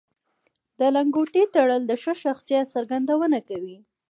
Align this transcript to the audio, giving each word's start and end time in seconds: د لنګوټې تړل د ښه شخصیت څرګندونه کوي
د 0.79 0.81
لنګوټې 0.95 1.43
تړل 1.55 1.81
د 1.87 1.91
ښه 2.01 2.13
شخصیت 2.23 2.65
څرګندونه 2.75 3.37
کوي 3.49 3.77